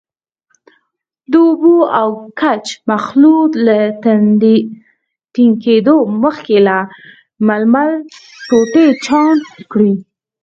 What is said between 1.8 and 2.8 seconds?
او ګچ